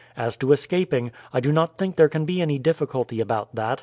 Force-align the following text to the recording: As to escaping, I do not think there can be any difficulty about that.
As 0.17 0.35
to 0.37 0.51
escaping, 0.51 1.11
I 1.31 1.39
do 1.41 1.51
not 1.51 1.77
think 1.77 1.95
there 1.95 2.09
can 2.09 2.25
be 2.25 2.41
any 2.41 2.57
difficulty 2.57 3.19
about 3.21 3.53
that. 3.53 3.79